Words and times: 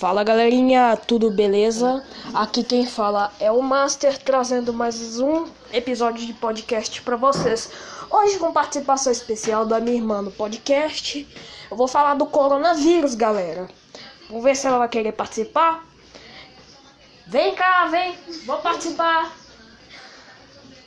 Fala 0.00 0.24
galerinha, 0.24 0.96
tudo 0.96 1.30
beleza? 1.30 2.02
Aqui 2.32 2.64
quem 2.64 2.86
fala 2.86 3.30
é 3.38 3.52
o 3.52 3.60
Master 3.60 4.16
trazendo 4.16 4.72
mais 4.72 5.20
um 5.20 5.46
episódio 5.70 6.26
de 6.26 6.32
podcast 6.32 7.02
para 7.02 7.16
vocês. 7.16 7.70
Hoje 8.10 8.38
com 8.38 8.50
participação 8.50 9.12
especial 9.12 9.66
da 9.66 9.78
minha 9.78 9.98
irmã 9.98 10.22
no 10.22 10.30
podcast. 10.32 11.28
Eu 11.70 11.76
vou 11.76 11.86
falar 11.86 12.14
do 12.14 12.24
coronavírus, 12.24 13.14
galera. 13.14 13.68
Vamos 14.30 14.42
ver 14.42 14.56
se 14.56 14.66
ela 14.66 14.78
vai 14.78 14.88
querer 14.88 15.12
participar. 15.12 15.84
Vem 17.26 17.54
cá, 17.54 17.84
vem, 17.88 18.16
vou 18.46 18.56
participar. 18.56 19.30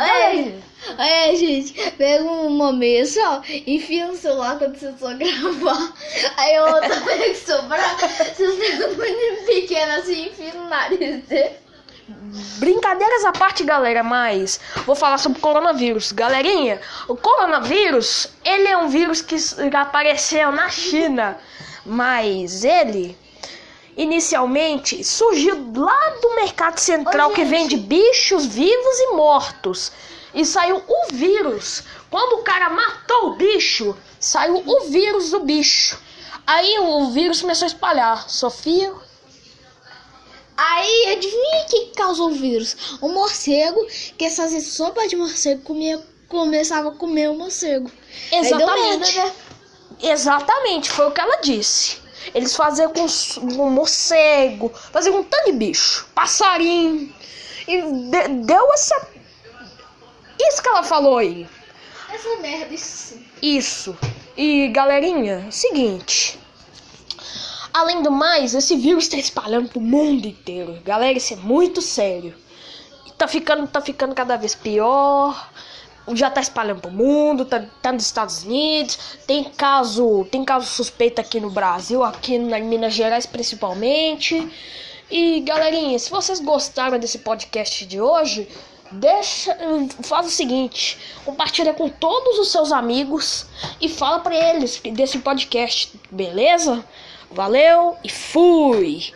Aí, 0.00 0.58
aí, 0.96 1.36
gente, 1.36 1.74
pega 1.98 2.24
uma 2.24 2.72
mesa, 2.72 3.42
enfia 3.66 4.06
no 4.06 4.16
celular 4.16 4.58
quando 4.58 4.74
você 4.78 4.94
só 4.98 5.12
gravar. 5.12 5.92
Aí 6.38 6.56
a 6.56 6.64
outra 6.64 7.00
pega 7.02 7.30
o 7.30 7.34
seu 7.34 7.62
braço, 7.64 8.08
você 8.34 8.56
menino 9.00 9.46
pequeno 9.46 9.92
assim, 9.92 10.26
enfia 10.26 10.54
no 10.54 10.68
nariz 10.68 11.24
dele. 11.26 11.56
Brincadeiras 12.58 13.24
à 13.24 13.32
parte, 13.32 13.64
galera, 13.64 14.02
mas 14.02 14.60
vou 14.84 14.94
falar 14.94 15.18
sobre 15.18 15.38
o 15.38 15.42
coronavírus. 15.42 16.12
Galerinha, 16.12 16.80
o 17.08 17.16
coronavírus, 17.16 18.28
ele 18.44 18.68
é 18.68 18.76
um 18.76 18.88
vírus 18.88 19.22
que 19.22 19.36
apareceu 19.74 20.50
na 20.52 20.68
China, 20.68 21.38
mas 21.84 22.64
ele 22.64 23.16
inicialmente 23.96 25.04
surgiu 25.04 25.72
lá 25.76 26.10
do 26.22 26.34
mercado 26.34 26.78
central 26.78 27.30
Ô, 27.30 27.32
que 27.32 27.44
vende 27.44 27.76
bichos 27.76 28.46
vivos 28.46 28.98
e 29.00 29.12
mortos. 29.14 29.92
E 30.32 30.44
saiu 30.44 30.76
o 30.76 31.12
vírus. 31.12 31.82
Quando 32.08 32.40
o 32.40 32.42
cara 32.42 32.70
matou 32.70 33.30
o 33.30 33.36
bicho, 33.36 33.96
saiu 34.18 34.62
o 34.64 34.80
vírus 34.88 35.30
do 35.30 35.40
bicho. 35.40 35.98
Aí 36.52 36.78
o 36.80 37.10
vírus 37.12 37.40
começou 37.40 37.66
a 37.66 37.68
espalhar. 37.68 38.28
Sofia, 38.28 38.92
Aí, 40.56 41.12
adivinha 41.12 41.62
o 41.62 41.66
que 41.66 41.86
causou 41.96 42.28
o 42.30 42.34
vírus? 42.34 42.76
O 43.00 43.08
morcego, 43.08 43.80
que 44.18 44.28
fazia 44.28 44.60
sopa 44.60 45.08
de 45.08 45.16
morcego, 45.16 45.62
comia, 45.62 45.98
começava 46.28 46.90
a 46.90 46.94
comer 46.94 47.30
o 47.30 47.34
morcego. 47.34 47.90
Exatamente. 48.30 49.14
merda, 49.14 49.24
né? 49.28 49.32
Exatamente, 50.02 50.90
foi 50.90 51.06
o 51.06 51.12
que 51.12 51.20
ela 51.20 51.36
disse. 51.36 51.96
Eles 52.34 52.54
faziam 52.54 52.92
com, 52.92 53.06
com 53.56 53.70
morcego, 53.70 54.70
faziam 54.92 55.14
com 55.14 55.20
um 55.20 55.24
tanto 55.24 55.46
de 55.46 55.52
bicho, 55.52 56.06
passarinho. 56.14 57.14
E 57.66 57.80
de- 57.80 58.28
deu 58.44 58.72
essa. 58.74 59.08
Isso 60.38 60.62
que 60.62 60.68
ela 60.68 60.82
falou 60.82 61.16
aí. 61.16 61.48
Essa 62.12 62.36
merda, 62.36 62.74
isso. 62.74 63.18
Isso. 63.40 63.96
E 64.42 64.68
galerinha, 64.68 65.46
seguinte. 65.50 66.38
Além 67.74 68.02
do 68.02 68.10
mais, 68.10 68.54
esse 68.54 68.74
vírus 68.74 69.04
está 69.04 69.18
espalhando 69.18 69.68
pro 69.68 69.82
mundo 69.82 70.26
inteiro. 70.26 70.80
Galera, 70.82 71.18
isso 71.18 71.34
é 71.34 71.36
muito 71.36 71.82
sério. 71.82 72.34
Tá 73.18 73.28
ficando, 73.28 73.66
tá 73.68 73.82
ficando 73.82 74.14
cada 74.14 74.38
vez 74.38 74.54
pior. 74.54 75.50
Já 76.14 76.30
tá 76.30 76.40
espalhando 76.40 76.80
pro 76.80 76.90
mundo, 76.90 77.44
tá, 77.44 77.66
tá 77.82 77.92
nos 77.92 78.06
Estados 78.06 78.42
Unidos. 78.44 79.18
Tem 79.26 79.44
caso, 79.44 80.26
tem 80.30 80.42
caso 80.42 80.64
suspeito 80.64 81.20
aqui 81.20 81.38
no 81.38 81.50
Brasil, 81.50 82.02
aqui 82.02 82.38
na 82.38 82.58
Minas 82.60 82.94
Gerais 82.94 83.26
principalmente. 83.26 84.50
E 85.10 85.40
galerinha, 85.40 85.98
se 85.98 86.10
vocês 86.10 86.40
gostaram 86.40 86.98
desse 86.98 87.18
podcast 87.18 87.84
de 87.84 88.00
hoje, 88.00 88.48
deixa, 88.90 89.56
faz 90.02 90.26
o 90.26 90.30
seguinte, 90.30 90.98
compartilha 91.24 91.72
com 91.74 91.88
todos 91.88 92.38
os 92.38 92.50
seus 92.50 92.72
amigos 92.72 93.46
e 93.80 93.88
fala 93.88 94.20
pra 94.20 94.34
eles 94.34 94.80
desse 94.92 95.18
podcast, 95.18 95.92
beleza? 96.10 96.84
Valeu 97.30 97.96
e 98.02 98.08
fui. 98.08 99.12